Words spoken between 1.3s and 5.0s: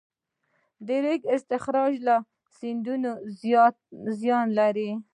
استخراج له سیندونو زیان لري؟